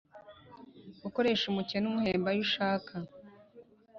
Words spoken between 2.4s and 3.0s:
ushaka